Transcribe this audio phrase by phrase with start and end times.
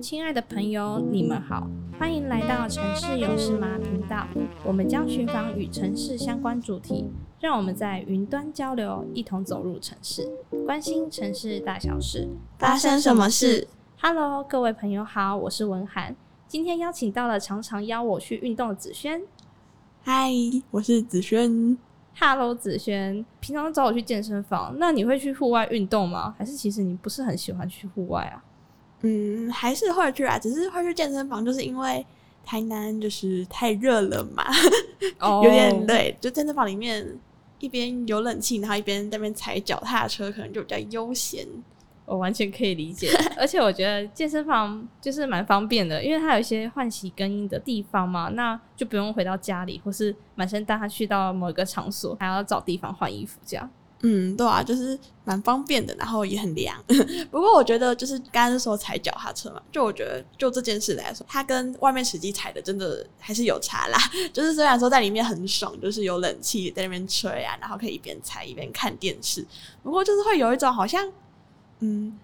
[0.00, 1.66] 亲爱的朋友，你们好，
[1.98, 4.26] 欢迎来到城市有事吗频道。
[4.64, 7.06] 我们将寻访与城市相关主题，
[7.40, 10.28] 让我们在云端交流，一同走入城市，
[10.66, 12.28] 关心城市大小事，
[12.58, 13.66] 发生什么事
[14.00, 16.14] ？Hello，各位朋友好，我是文涵。
[16.46, 19.22] 今天邀请到了常常邀我去运动的子轩。
[20.02, 20.30] 嗨，
[20.70, 21.78] 我是子轩。
[22.18, 26.34] Hello，子轩，平常找我去健身房，那你会去户外运动吗？
[26.38, 28.42] 还是其实你不是很喜欢去户外啊？
[29.02, 32.06] 嗯，还是会去啊，只是会去健身房，就是因为
[32.44, 34.44] 台南就是太热了嘛，
[35.18, 36.16] 哦、 有点累。
[36.20, 37.06] 就健身房里面
[37.58, 41.46] 一边有冷气，然后一边在那边踩脚踏车，可能就比较悠闲。
[42.06, 53.70] 我完全可以理解， 而且我觉得健身房就是蛮方便的，因为它有一些换洗更衣的地方嘛，那就不用回到家里，或是满身大汗去到某一个场所，还要找地方换衣服这样。
[54.06, 56.76] 嗯，对啊，就是蛮方便的，然后也很凉。
[57.30, 63.98] 不过我觉得就是刚刚说踩脚踏车嘛，就我觉得就这件事来说，它跟外面实际踩的真的还是有差啦。
[64.30, 69.42] 就是虽然说在里面很爽，就是有冷气在那边吹啊，然后可以一边踩一边看电视，
[69.82, 71.10] 不过就是会有一种好像。
[71.84, 72.18] 嗯，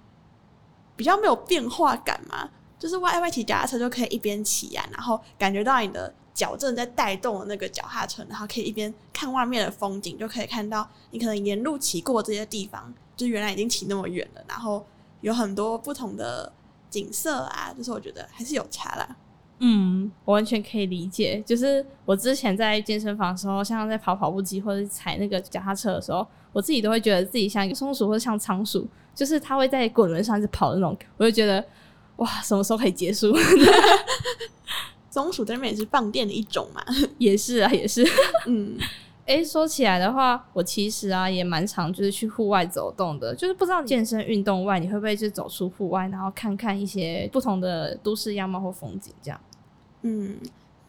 [0.96, 14.86] 比较没有变化感嘛，就是外外骑脚踏车就可以一边骑啊，然后感觉到你的脚正在带动那个脚踏车，然后可以一边看外面的风景，就可以看到你可能沿路骑过这些地方，就原来已经骑那么远了，然后
[15.20, 16.50] 有很多不同的
[16.88, 19.16] 景色啊，就是我觉得还是有差了。
[19.60, 21.42] 嗯，我完全可以理解。
[21.46, 28.86] 就是我之前在健身房的时候，像在跑跑步机或者踩那个脚踏车的时候，我自己都会觉得自己像一个松鼠或者像仓鼠。
[29.12, 31.62] 就是它会在滚轮上一直跑的那种，我就觉得
[32.16, 33.36] 哇，什么时候可以结束？
[35.10, 36.82] 松鼠在那边也是放电的一种嘛，
[37.18, 38.06] 也是啊，也是。
[38.46, 38.78] 嗯，
[39.26, 49.40] 哎、欸，说起来的话，我其实啊也蛮常就是去户外走动的，就是不知道健身运动外，你会不会就走出户外，然后看看一些不同的都市样貌或风景这样？
[50.02, 50.36] 嗯，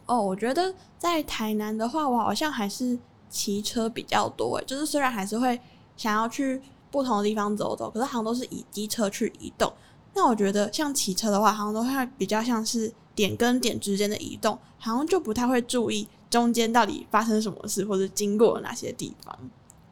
[0.06, 5.60] 哦，我觉得在台南的话，我好像还是骑车比较多，就是虽然还是会
[5.96, 6.60] 想要去。
[6.92, 9.72] 不同的地方走走，可是好像都是以机车去移动。
[10.12, 19.34] 那我觉得像骑车的话，好像都会比较像是点跟点之间的移动，好像就不太会注意中间到底发生什么事，或者经过哪些地方。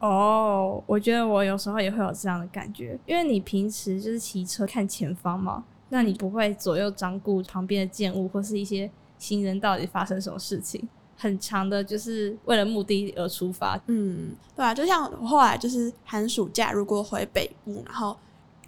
[0.00, 10.88] 哦，我觉得我有时候也会有这样的感觉，因为你平时就是骑车看前方嘛，那你不会左右张顾旁边的建物或是一些行人到底发生什么事情。
[11.16, 13.78] 很长的，就是为了目的而出发。
[13.88, 18.16] 嗯，对啊，就像我后来就是寒暑假，如果回北部，然后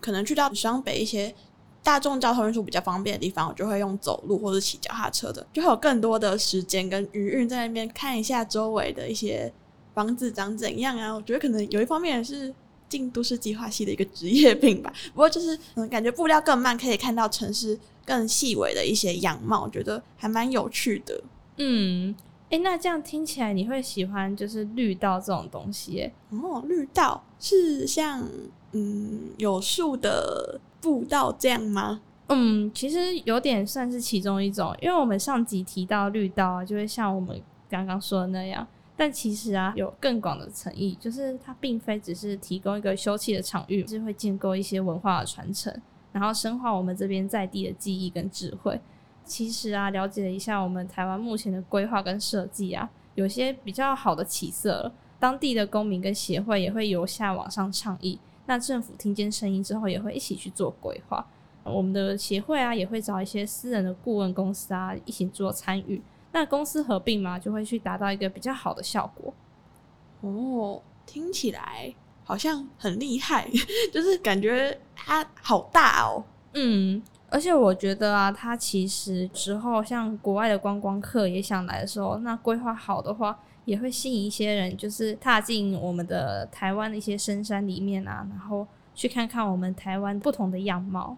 [0.02, 1.34] 可能去到双北一些
[1.82, 9.50] 大众交通运输比较方便的地方，我就会用走路或者骑脚踏车的，就会有更多的时间跟余韵在那边看一下周围的一些
[9.94, 11.10] 房子长怎样啊。
[11.14, 12.54] 我觉得可能有一方面是
[12.92, 14.92] 进都市计划系的一个职业病吧。
[15.14, 21.22] 不过就是嗯，感觉步调更慢，可以看到城市更细微的一些样貌，我觉得还蛮有趣的。
[21.56, 22.14] 嗯。
[22.50, 26.00] 哎、欸，那这样听起来你会喜欢就是绿道这种东西？
[26.02, 28.28] 哎，哦，绿道是像
[28.72, 32.02] 嗯有树的步道这样吗？
[32.28, 38.66] 嗯，其实有点算是其中一种，因为我们上集提到绿道啊，就会像我们刚刚说的那样，
[39.02, 45.76] 但其实啊有更广的诚意，就是它并非只是提供一个休憩的场域，是会建构一些文化的传承，
[46.12, 48.80] 然后深化我们这边在地的记忆跟智慧。
[49.24, 54.92] 其实啊，了解了一下我们台湾目前的规划跟设计啊，有些比较好的起色了。
[55.18, 61.26] 当地的公民跟协会也会由下往上倡议，那政府听见声音之后，也会一起去做规划。
[61.64, 66.00] 我们的协会啊，也会找一些私人的顾问公司啊，一起做参与。
[66.32, 69.32] 那公司合并嘛，就会去达到一个比较好的效果。
[70.22, 71.94] 哦，听起来
[72.24, 73.48] 好像很厉害，
[73.92, 76.24] 就是感觉它好大哦。
[76.54, 77.02] 嗯。
[77.28, 91.16] 而且我觉得啊，它其实之后像国外的观光客也想来的时候，那规划好的话，也会吸引一些人，就是踏进我们的台湾的一些深山里面啊，然后去看看我们台湾不同的样貌。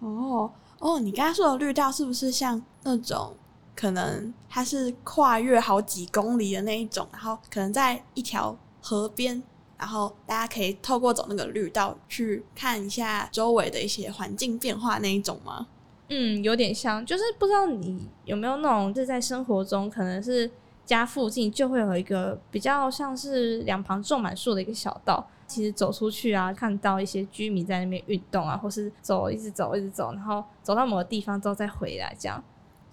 [0.00, 3.34] 哦哦，你刚才说的绿道是不是像那种
[3.80, 9.42] 可能它是跨越好几公里的那一种，然后可能在一条河边？
[9.78, 15.66] 然后大家可以透过走那个绿道去看一下周围的一些环境变化那一种吗？
[16.10, 20.50] 嗯，有点像，就是不知道你有没有那种，就是在生活中可能是
[20.84, 32.44] 家附近就会有一个比较像是两旁种满树的一个小道，其实走出去啊，看到一些居民在那边运动啊，或是走一直走一直走，然后走到某个地方之后再回来这样。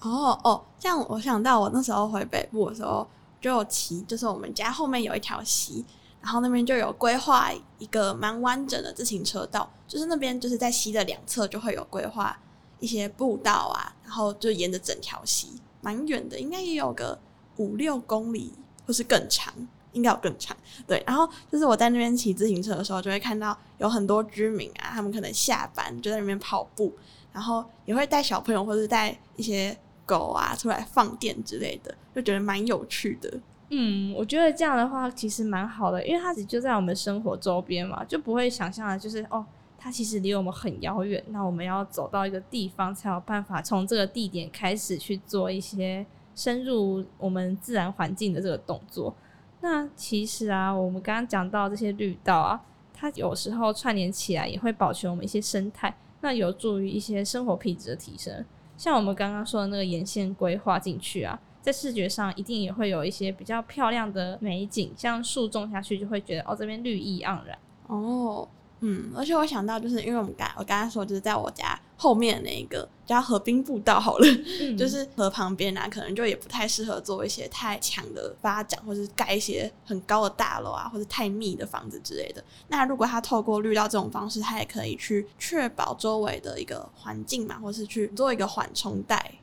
[0.02, 3.08] 哦哦，这样我想到我那时候回北部的时候
[3.42, 5.84] 就有骑，就是我们家后面有一条溪。
[6.22, 7.50] 然后那边就有规划
[7.80, 12.38] 一个蛮完整的自行车道，就是那边就是在溪的两侧就会有规划
[12.80, 17.18] 一些步道啊，然后就沿着整条溪，蛮远的，应该也有个
[17.58, 18.54] 五六公里
[18.86, 19.54] 或是更长。
[19.94, 20.56] 应该有更长，
[20.86, 21.02] 对。
[21.08, 26.94] 然后就是我在那边骑自行车的时候，就会看到有很多居民啊，他们可能下班就在那边跑步，
[27.34, 29.76] 然后也会带小朋友或者带一些
[30.08, 33.32] 狗啊出来放电之类的，就觉得蛮有趣的。
[33.70, 39.46] 嗯，我觉得这样的话其实蛮好的，因为它只就在我们生活周边嘛，就不会想象的就是哦，
[39.78, 49.14] 它其实离我们很遥远，那我们要走到一个地方才有办法从这个地点开始去做一些深入我们自然环境的这个动作。
[49.60, 52.62] 那其实啊，我们刚刚讲到这些绿道啊，
[52.94, 58.46] 它有时候串联起来也会保全我们一些生态，那有助于一些生活品质的提升。
[58.78, 67.58] 像我们刚刚说的那个沿线规划进去啊，在视觉上一定也会有一些比较漂亮的美景，像树种下去就会觉得哦，这边绿意盎然
[67.88, 68.48] 哦。
[68.82, 74.28] 嗯，而且我想到，就是因为我们刚我刚才说，就是在我家后面那个叫河滨步道好了，
[74.62, 82.44] 嗯、就是河旁边啊，可能就也不太适合做一些太强的发展，或是盖一些很高的大楼啊，或者太密的房子之类的。
[82.68, 89.34] 那如果它透过绿道这种方式，它也可以去确保周围的一个环境嘛，或是去做一个缓冲带。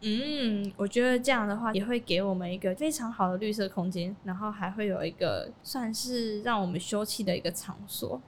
[0.00, 8.22] 嗯，我觉得这样的话也会给我们一个非常好的绿色空间，然后还会有一个算是让我们休憩的一个场所。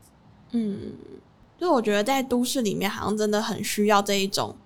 [0.50, 0.94] 嗯，
[1.61, 4.57] 就我觉得在都市里面，好像真的很需要这一种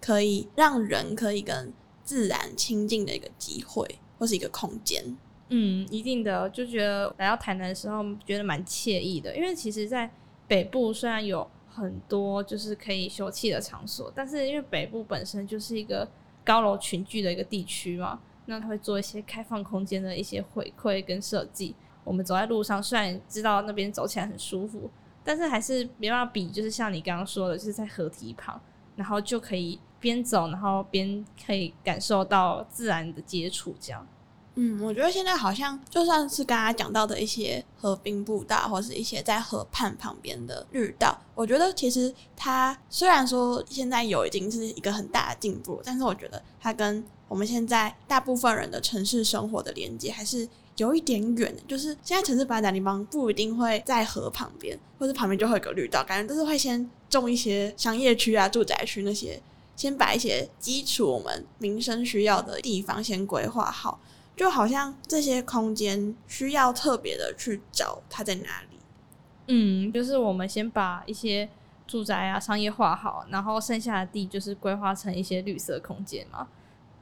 [0.00, 1.72] 可以让人可以跟
[2.04, 5.16] 自然亲近的一个机会，或是一个空间。
[5.48, 9.36] 嗯，一定的，就觉得来到台南的时候，觉得蛮惬意的。
[9.36, 10.08] 因为其实，在
[10.46, 16.08] 北部虽然有很多就是可以休憩的场所，但是因为北部本身就是一个
[16.44, 21.74] 高楼群聚的一个地区嘛，那它会做一些开放空间的一些回馈跟设计。
[22.04, 24.88] 我们走在路上，虽然知道那边走起来很舒服。
[25.24, 28.60] 但是还是没办法比，就是像你刚刚说的，就是在河堤旁，
[28.94, 34.06] 然后就可以边走，然后边可以感受到自然的接触，这样。
[34.56, 50.48] 嗯，我觉得现在好像就算是刚刚讲到的一些河滨步道，或是一些在河畔旁边的绿道，我觉得其实它虽然说现在有已经是一个很大的进步，但是我觉得它跟我们现在大部分人的城市生活的连接还是。
[50.76, 59.40] 有一点远，就是现在城市发展的地方不一定会在河旁边，或者旁边就会有个绿道，感觉都是会先种一些商业区啊、住宅区那些，
[59.76, 64.00] 先把一些基础我们民生需要的地方先规划好，
[64.36, 68.78] 就好像这些空间需要特别的去找它在哪里。
[69.46, 71.48] 嗯，就是我们先把一些
[71.86, 76.48] 住宅啊、商业化好，然后剩下的地就是规划成一些绿色空间嘛。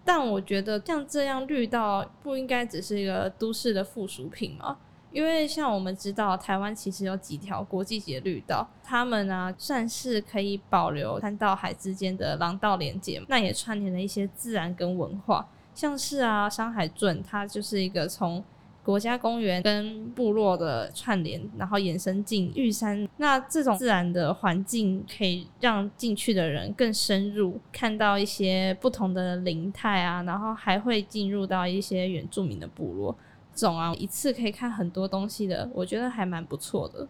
[0.04, 4.76] 但我觉得像这样绿道不应该只是一个都市的附属品吗？
[5.12, 18.42] 因为像我们知道，台湾其实有几条国际级的绿道，他们呢算是可以保留山到海之间的廊道连接，那也串联了一些自然跟文化，像是啊山海圳，它就是一个从。
[18.84, 33.16] 国家公园跟部落的串联，然后延伸进玉山，那这种自然的环境可以让进去的人更深入，看到一些不同的灵态啊，然后还会进入到一些原住民的部落，
[33.54, 37.06] 这种啊一次可以看很多东西的，我觉得还蛮不错的。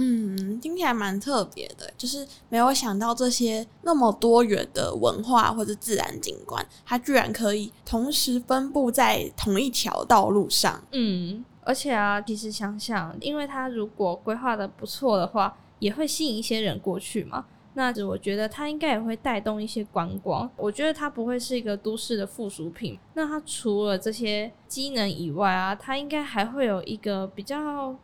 [0.00, 10.80] 嗯，听起来蛮特别的，就是没有想到这些那么多元的文化或者自然景观，它居然可以同时分布在同一条道路上。
[10.92, 17.46] 嗯，而且啊，其实想想，因为它如果规划的不错的话，也会吸引一些人过去嘛。
[17.74, 20.48] 那我觉得它应该也会带动一些观光。
[20.56, 22.98] 我觉得它不会是一个都市的附属品。
[23.14, 27.96] 那它除了这些机能以外啊，它应该还会有一个比较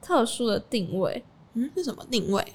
[0.00, 1.24] 特殊的定位。
[1.54, 2.54] 嗯，是什么定位？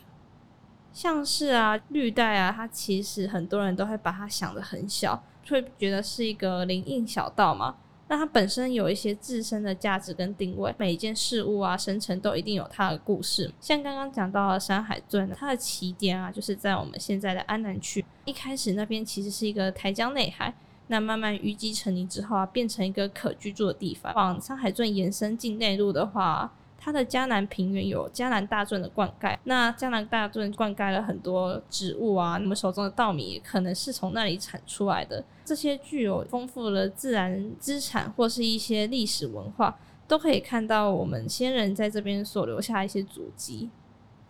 [0.92, 7.76] 像是啊，绿带啊，它其实很多人都会把它想得很小，会觉得是一个林荫小道嘛。
[8.08, 13.54] 那它本身有一些自身的价值跟定位，每一件事物啊，生成都一定有它的故事。
[13.62, 18.04] 像刚刚讲到的山海圳，它的起点啊，就是在我们现在的安南区。
[18.26, 20.56] 一开始那边其实是一个台江内海，
[20.88, 24.12] 那慢慢淤积成泥之后啊，变成一个可居住的地方。
[24.16, 26.52] 往山海圳延伸进内陆的话。
[26.78, 35.24] 它的江南平原有江南大圳的灌溉，那江南大圳灌溉了很多植物啊，你们手中的稻米可能是从那里产出来的。
[35.44, 43.70] 这些具有丰富的自然资产或是一些历史文化，都可以看到我们先人在这边所留下一些足迹。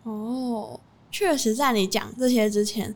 [0.04, 2.94] 哦，确实，在你讲这些之前，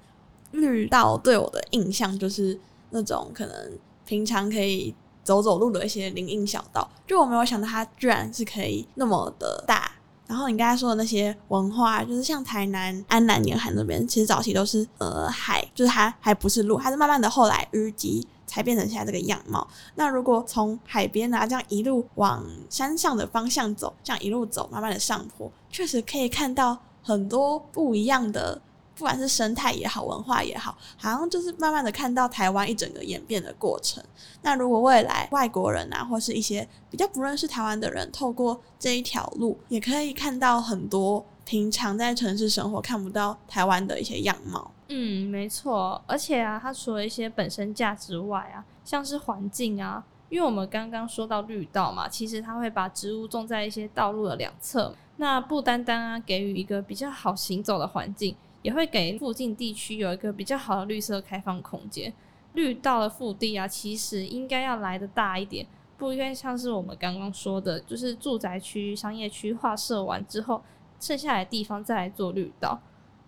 [0.52, 2.58] 绿道对我的印象就是
[2.90, 9.90] 那种可能平常可以走走路的一些林荫小道，就我没有想到它居然是可以那么的大。
[10.26, 19.66] 然后你刚才说的那些文化，就是像台南安南沿海那边，其实早期都是呃海，就是它还不是路，它是慢慢的后来淤积才变成现在这个样貌。
[19.96, 28.62] 那如果从海边啊这样一路往山上的方向走，这样一路走，慢慢的上坡，确实可以看到很多不一样的。
[29.02, 34.00] 不管是生态也好，文化也好，好像就是慢慢的看到台湾一整个演变的过程。
[34.42, 44.70] 那如果未来外国人啊，或是一些比较不认识台湾的人，透过这一条路，也可以看到很多平常在城市生活看不到台湾的一些样貌。
[44.88, 46.00] 嗯，没错。
[46.06, 58.36] 而且啊，它除了一些本身价值外啊，像是环境啊，因为我们刚刚说到绿道嘛，其实它会把植物种在一些道路的两侧，那不单单啊给予一个比较好行走的环境。
[58.62, 62.12] 也会给附近地区有一个比较好的绿色开放空间。
[62.54, 65.66] 绿道的腹地啊，其实应该要来的大一点，
[65.96, 70.62] 不应该像是我们刚刚说的，就是住宅区、商业区划设完之后，
[71.00, 72.78] 剩下来的地方再来做绿道。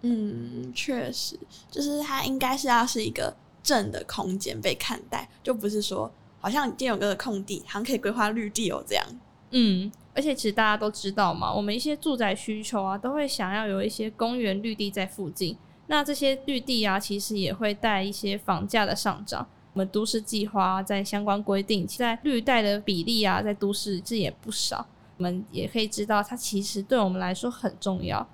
[0.02, 1.38] 嗯，确实，
[1.70, 9.06] 就是它应该是要是一个正的空间被看待，就不是说好像已经有个空地，好像可以规划绿地哦这样。
[9.52, 9.90] 嗯。
[10.14, 15.56] 而且其实大家都知道嘛，我们一些住宅需求啊，都会想要有一些公园绿地在附近。
[15.86, 19.46] 那这些绿地啊，其实也会带一些房价的上涨。
[19.72, 24.86] 我们都市计划在相关规定，在绿带的比例啊，在都市这也不少。
[25.16, 28.26] 我们也可以知道，它其实对我们来说很重要。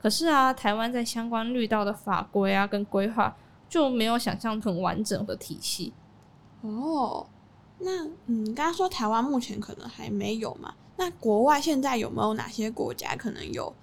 [0.00, 3.34] 可是啊，台湾在相关绿道的法规啊跟规划
[3.68, 5.94] 就没有想象很完整的体系。
[6.60, 7.26] 哦，
[7.78, 10.74] 那嗯，刚刚说台湾目前可能还没有嘛？
[10.96, 13.74] 那国外现在有没有哪些国家可能有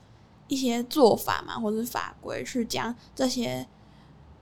[0.47, 3.67] 一些做法嘛，或者是法规去将这些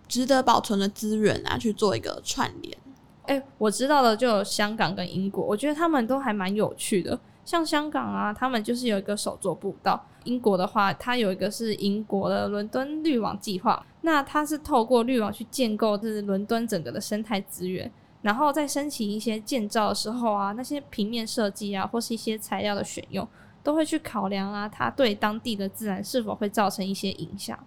[0.08, 2.78] 值得保存的资源啊去做一个串联？
[3.24, 7.20] 哎、欸，我知道的就有香港跟英国，我觉得他们都还蛮有趣的。
[7.46, 17.92] 像香港啊，他们就是有一个手作步道；英国的话，它有一个是英国的伦敦绿网计划，那它是透过绿网去建构这是伦敦整个的生态资源。
[18.22, 23.26] 然后在申请一些建造的时候啊，那些平面设计啊，或是一些材料的选用，
[23.64, 27.58] 都会去考量啊，它对当地的自然是否会造成一些影响。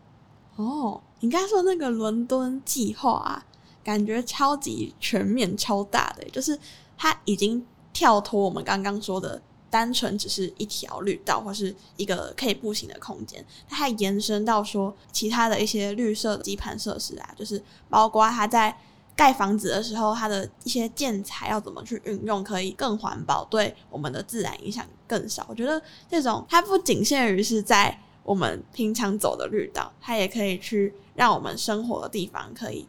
[0.56, 3.46] 哦，你刚说那个伦敦计划啊，
[3.82, 6.58] 感觉超级全面、超大的，就是
[6.98, 9.40] 它已经跳脱我们刚刚说的
[9.70, 18.76] 单纯只是一条绿道或是一个可以步行的空间，它还延伸到说其他的一些绿色基盘设施啊，就是包括它在。
[19.14, 25.44] 盖房子的时候，它的一些建材要怎么去运用，可以更环保，对我们的自然影响更少。
[25.48, 32.88] 我觉得这种它不仅限于是在我们平常走的绿道，它也可以去让我们生活的地方可以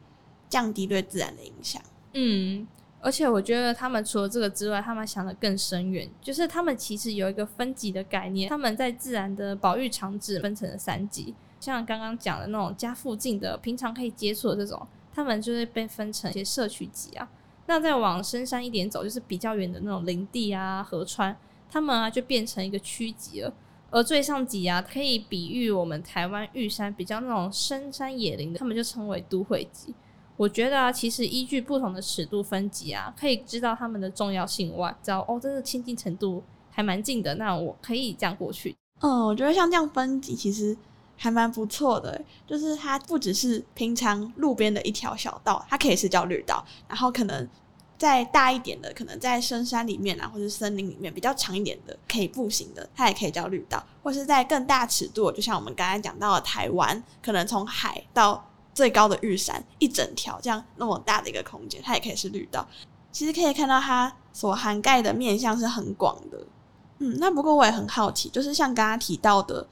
[0.50, 1.82] 降低对自然的影响。
[2.14, 2.66] 嗯，
[3.02, 14.88] 而且我觉得他们除了这个之外，他们想得更深远，就是他们其实有一个分级的概念，他们在自然的保育场址分成了三级，像刚刚讲的那种家附近的平常可以接触的这种。
[15.14, 17.30] 他们就会被分成一些社区级啊，
[17.68, 21.38] 那再往深山一点走，就是比较远的那种林地啊、河川，
[21.70, 23.54] 他们啊就变成一个区级了。
[23.92, 29.94] 而最上级啊，可以比喻我们台湾玉山比较那种深山野林的，他们就称为都会级。
[30.36, 36.42] 我觉得啊，其实依据不同的尺度分级啊，可以知道他们的重要性外，知道哦，真的亲近程度
[36.72, 38.76] 还蛮近的，那我可以这样过去。
[39.02, 40.76] 嗯，我觉得像这样分级其实。
[41.16, 46.64] 还蛮不错的，就是它不只是平常路边的一条小道，它可以是叫绿道。
[46.88, 47.48] 然后可能
[47.98, 53.82] 再大一点的，可能在深山里面啊，或者森林里面比较长一点的，可以步行的，它也可以叫绿道。
[54.02, 62.68] 或是在更大尺度，就像我们刚才讲到的台湾，可能从海到最高的玉山，一整条这样那么大的一个空间，它也可以是绿道。
[63.14, 66.46] 其实可以看到它所涵盖的面向是很广的。
[66.98, 69.66] 嗯，那不过我也很好奇，就是像刚刚提到的。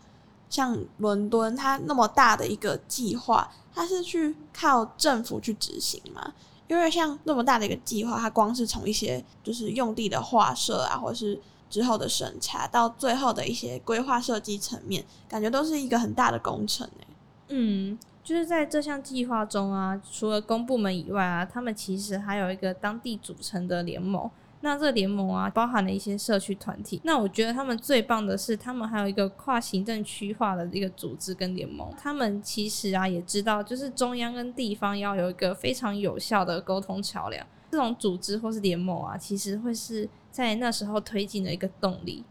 [0.51, 6.33] 像伦敦，它那么大的一个计划，它是去靠政府去执行吗？
[6.67, 11.39] 因为像那么大的一个计划，它光是从一些就是用地的划设啊，或是
[11.69, 17.07] 之后的审查，到最后的一些规划设计层面，感觉都是一个很大的工程诶。
[17.47, 24.29] 嗯，就是在这项计划中啊，除了公部门以外啊，他们其实还有一个当地组成的联盟。
[24.61, 27.01] 那这个联盟啊，包含了一些社区团体。
[27.03, 31.91] 那我觉得他们最棒的是，他们还有一个跨行政区划的一个组织跟联盟。
[31.97, 37.45] 他们其实啊，也知道就是中央跟地方要有一个非常有效的沟通桥梁。
[37.71, 42.23] 这种组织或是联盟啊，其实会是在那时候推进的一个动力。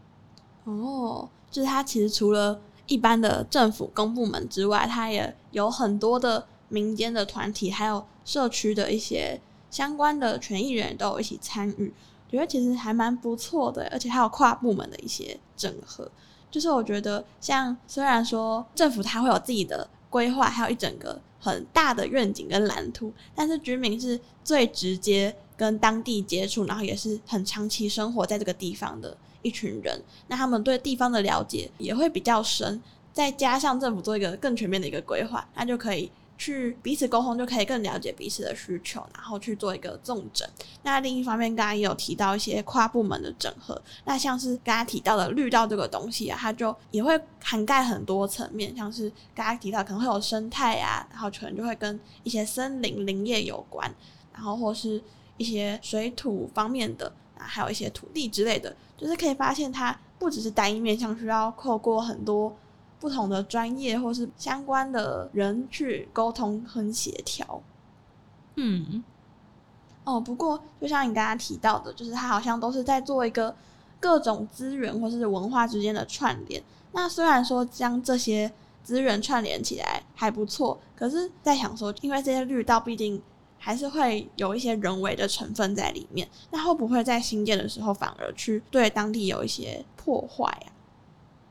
[0.63, 11.91] 哦，就是它其实除了一般的政府公部门之外，它也有很多的民间的团体，还有社区的一些相关的权益人都有一起参与。
[12.31, 16.09] 觉得其实还蛮不错的，而且还有跨部门的一些整合。
[16.49, 32.81] 就是我觉得，像虽然说政府它会有自己的规划，还有一整个很大的愿景跟蓝图，但是居民是最直接跟当地接触，然后也是很长期生活在这个地方的一群人，那他们对地方的了解也会比较深，
[33.13, 36.11] 再加上政府做一个更全面的一个规划，那就可以。
[36.41, 40.47] 去彼此沟通，就可以更了解彼此的需求，然后去做一个重整。
[40.81, 43.79] 那另一方面，刚刚也有提到一些跨部门的整合。
[44.05, 53.93] 那像是刚刚提到的绿道这个东西啊，它就也会涵盖很多层面，像是刚刚提到可能会有生态啊，然后可能就会跟一些森林林业有关，
[54.33, 54.99] 然后或是
[55.37, 62.57] 一些水土方面的，啊，还有一些土地之类的，就是可以发现它不只是单一面向，需要透过很多。
[63.01, 67.59] 不同的专业或是相关的人去沟通和协调，
[68.55, 69.03] 嗯，
[70.03, 73.55] 哦，不过就像你刚刚提到的，就是他好像都是在做一个
[73.99, 76.61] 各种资源或是文化之间的串联。
[76.91, 78.51] 那虽然说将这些
[78.83, 83.19] 资源串联起来还不错，可是，在想说，因为这些绿道毕竟
[83.57, 90.69] 还是会有一些人为的成分在里面，那会不会在新建的时候反而去对当地有一些破坏啊？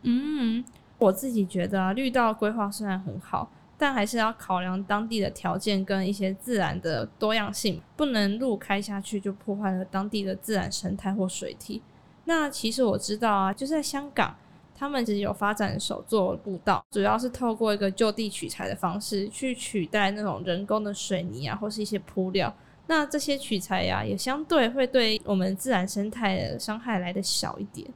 [0.02, 0.64] 嗯。
[1.00, 11.82] 我自己觉得啊，绿道规划虽然很好，但还是要考量当地的条件跟一些自然的多样性，不能路开下去就破坏了当地的自然生态或水体。
[12.26, 14.36] 那其实我知道啊，就在香港，
[14.74, 22.54] 他们其实有发展手作步道，主要是透过一个就地取材的方式去取代那种人工的水泥啊，或是一些铺料。
[22.86, 27.88] 那这些取材呀，也相对会对我们自然生态的伤害来得小一点。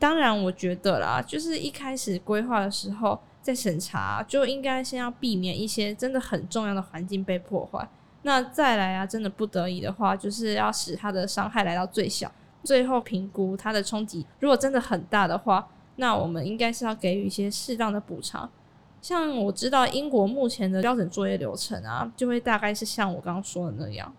[0.00, 7.86] 当然，我觉得啦，就是一开始规划的时候，在审查就应该先要避免一些真的很重要的环境被破坏。
[8.22, 12.32] 那再来啊，真的不得已的话，就是要使它的伤害来到最小。
[12.64, 18.50] 最后评估它的冲击，如果真的很大的话，那我们应该是要给予一些适当的补偿。
[19.00, 24.10] 像我知道英国目前的标准作业流程啊，就会大概是像我刚刚说的那样。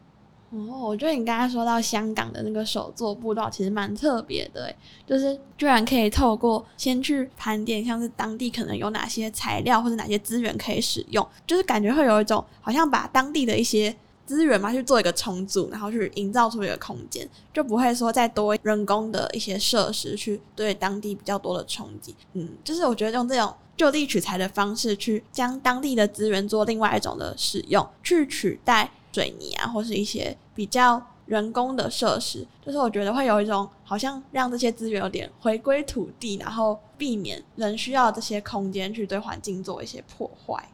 [0.52, 4.74] 哦，我觉得你刚才说到香港的那个手作步道，其实蛮特别的，
[5.08, 22.14] 就是居然可以透过先去盘点，像是当地可能有哪些材料或者哪些资源可以使用，就是感觉会有一种好像把当地的一些资源嘛去做一个重组，然后去营造出一个空间，就不会说再多人工的一些设施去对当地比较多的冲击。
[22.34, 28.92] 嗯，就是我觉得用这种就地取材的方式去将当地的资源做另外一种的使用，去取代。
[29.12, 40.70] 水泥啊，或是一些比较人工的设施，就是我觉得会有一种好像让这些资源有点回归土地，然后避免人需要这些空间去对环境做一些破坏。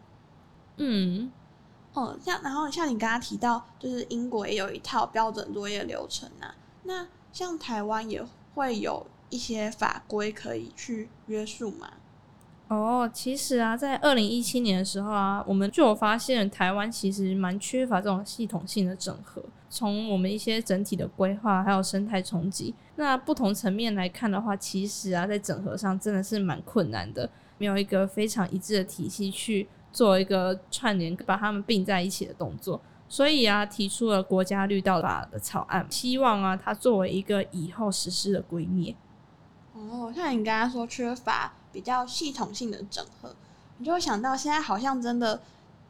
[0.78, 1.32] 嗯，
[1.94, 8.24] 哦，像然后像你刚刚提到，就是英国也有一套标准作业流程啊，那像台湾也
[8.56, 11.92] 会有一些法规可以去约束吗？
[12.70, 19.42] 哦，其实啊，在二零一七年的时候啊，我们就有发现台湾其实蛮缺乏这种系统性的整合。
[19.70, 32.82] 从我们一些整体的规划，还有生态冲击，那不同层面来看的话，其实啊，在整合上真的是蛮困难的，没有一个非常一致的体系去做一个串联，把它们并在一起的动作。
[33.10, 38.96] 所以啊，提出了国家绿道法的草案，希望啊，它作为一个以后实施的规范。
[39.74, 41.54] 哦，像你刚刚说缺乏。
[41.78, 43.36] 比较系统性的整合，
[43.78, 45.40] 你就会想到现在好像真的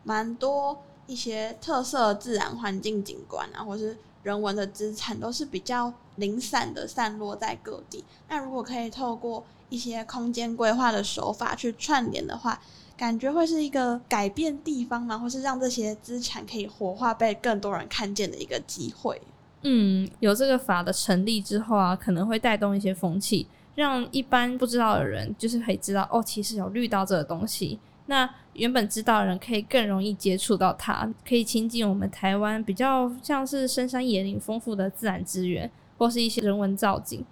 [0.03, 8.03] 蛮多一些特色自然环境景观啊，或是人文的资产都是比较零散的散落在各地。
[8.27, 12.59] 那如果可以透过一些空间规划的手法去串联的话，
[12.97, 19.21] 感觉会是一个改变地方嘛，或是让这些资产可以活化，被更多人看见的一个机会。
[19.61, 23.47] 嗯，有这个法的成立之后啊，可能会带动一些风气。
[23.77, 27.77] 让一般不知道的人，就是可以知道哦，其实有绿道这个东西。
[28.07, 37.23] 那原本知道的人，可以更容易接触到它，可以亲近我们台湾比较像是深山野林丰富的自然资源，或是一些人文造景。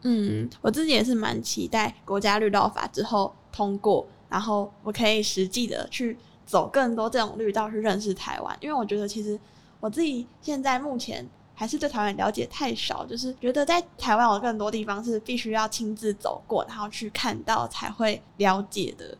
[0.00, 8.56] 嗯，我自己也是蛮期待国家绿道法之后通过，然后我可以实际的去走更多这种绿道，去认识台湾。
[8.62, 9.38] 因为我觉得其实
[9.80, 11.28] 我自己现在目前。
[11.58, 19.18] 还是对台湾了解太少，就是觉得在台湾有更多地方是必须要亲自走过，然后去看到才会了解的。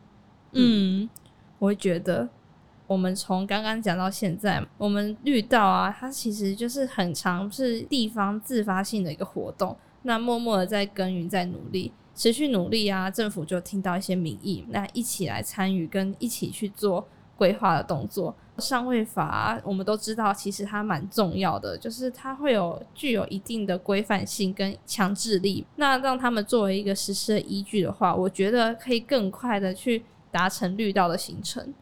[0.53, 1.09] 嗯，
[1.57, 2.29] 我会觉得，
[2.87, 18.33] 我们从刚刚讲到现在，我们绿道啊，它其实就是很常是地方自发性的一个活动，那默默的在耕耘，在努力，持续努力啊，政府就听到一些民意，那一起来参与，跟一起去做规划的动作。
[18.59, 25.65] 上位法我们都知道，其实它蛮重要的，就是它会有具有一定的规范性跟强制力。
[25.77, 31.73] 那让他们作为一个实施的依据的话，我觉得可以更快的去达成绿道的形成。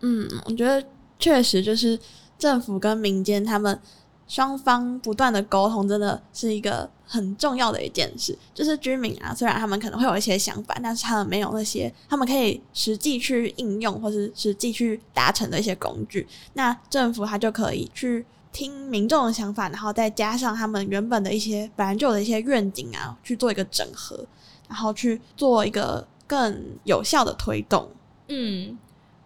[0.00, 0.86] 嗯，我觉得
[1.18, 1.98] 确实就是
[2.38, 3.80] 政府跟民间他们
[4.28, 8.36] 双方不断的沟通，真的是一个很重要的一件事。
[8.54, 16.28] 就是居民啊，虽然他们可能会有一些想法，但是他们没有那些他们可以实际去应用或是实际去达成的一些工具。
[16.52, 24.22] 那政府他就可以去听民众的想法，然后再加上他们原本的一些本来就有的一些愿景啊，去做一个整合，
[24.68, 27.88] 然后去做一个更有效的推动。
[28.28, 28.76] 嗯。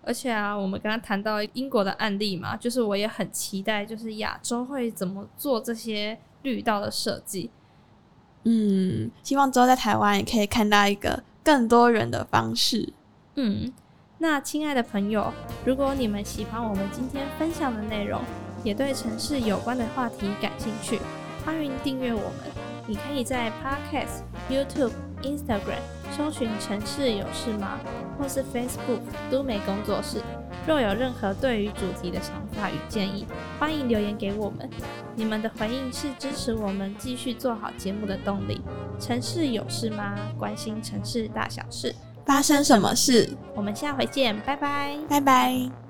[0.04, 7.50] 而且啊，我们刚刚谈到英国的案例嘛，就是我也很期待，就是亚洲会怎么做这些绿道的设计。
[8.44, 12.92] 嗯，希望之后在台湾也可以看到一个更多人的方式。
[13.36, 13.72] 嗯，
[14.18, 15.32] 那亲爱的朋友，
[15.64, 18.20] 如果你们喜欢我们今天分享的内容，
[18.64, 20.98] 也对城市有关的话题感兴趣，
[21.44, 22.50] 欢迎订阅我们。
[22.88, 25.80] 你可以在 Podcast、YouTube、Instagram
[26.16, 27.78] 搜寻“城市有事吗”
[28.18, 30.20] 或是 Facebook“ 都美工作室”。
[30.66, 33.26] 若有任何对于主题的想法与建议，
[33.58, 34.68] 欢迎留言给我们。
[35.16, 38.60] 你们的回应是支持我们继续做好节目的动力。
[39.00, 40.14] 城市有事吗？
[40.38, 41.94] 关心城市大小事，
[42.24, 43.28] 发生什么事？
[43.54, 45.81] 我们下回见，拜拜，拜拜。